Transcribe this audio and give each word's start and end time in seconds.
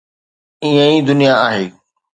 ائين 0.65 0.81
ئي 0.91 0.99
دنيا 1.09 1.33
آهي. 1.47 1.65